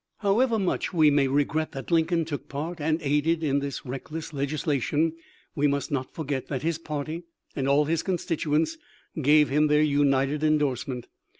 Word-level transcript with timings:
However 0.21 0.57
much 0.57 0.91
we 0.93 1.11
may 1.11 1.27
regret 1.27 1.73
that 1.73 1.91
Lincoln 1.91 2.25
took 2.25 2.49
part 2.49 2.81
and 2.81 2.99
aided 3.03 3.43
in 3.43 3.59
this 3.59 3.85
reckless 3.85 4.33
leg 4.33 4.49
islation, 4.49 5.11
we 5.53 5.67
must 5.67 5.91
not 5.91 6.15
forget 6.15 6.47
that 6.47 6.63
his 6.63 6.79
party 6.79 7.25
and 7.55 7.67
all 7.67 7.85
his 7.85 8.01
constituents 8.01 8.79
gave 9.21 9.49
him 9.49 9.67
their 9.67 9.83
united 9.83 10.43
endorsement. 10.43 11.05